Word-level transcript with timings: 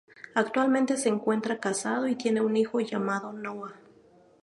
Actualmente 0.33 0.97
se 0.97 1.09
encuentra 1.09 1.59
casado 1.59 2.07
y 2.07 2.15
tiene 2.15 2.41
un 2.41 2.57
hijo, 2.57 2.79
llamado 2.79 3.33
Noah. 3.33 3.79